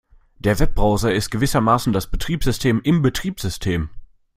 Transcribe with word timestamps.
Der 0.39 0.57
Webbrowser 0.57 1.13
ist 1.13 1.29
gewissermaßen 1.29 1.93
das 1.93 2.09
Betriebssystem 2.09 2.81
im 2.83 3.03
Betriebssystem. 3.03 3.91